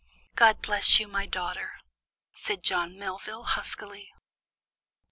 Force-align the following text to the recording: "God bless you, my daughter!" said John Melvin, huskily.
"God 0.33 0.63
bless 0.63 0.99
you, 0.99 1.07
my 1.07 1.27
daughter!" 1.27 1.73
said 2.33 2.63
John 2.63 2.97
Melvin, 2.97 3.43
huskily. 3.43 4.11